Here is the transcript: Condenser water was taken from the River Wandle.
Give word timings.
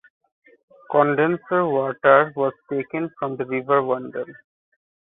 Condenser 0.89 1.63
water 1.67 2.33
was 2.35 2.53
taken 2.71 3.11
from 3.19 3.37
the 3.37 3.45
River 3.45 3.83
Wandle. 3.83 4.25